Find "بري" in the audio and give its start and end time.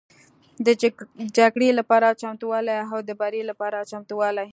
3.21-3.41